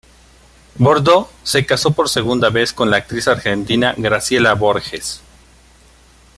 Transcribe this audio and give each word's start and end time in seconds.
Bordeu 0.79 1.27
se 1.43 1.63
casó 1.67 1.91
por 1.91 2.09
segunda 2.09 2.49
vez 2.49 2.73
con 2.73 2.89
la 2.89 2.97
actriz 2.97 3.27
argentina 3.27 3.93
Graciela 3.97 4.55
Borges. 4.55 5.21